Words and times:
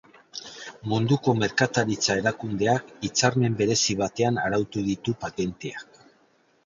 Munduko 0.93 1.35
Merkataritza 1.41 2.17
Erakundeak 2.21 2.89
hitzarmen 3.09 3.59
berezi 3.63 3.97
batean 4.03 4.41
arautu 4.47 4.85
ditu 4.89 5.15
patenteak. 5.27 6.05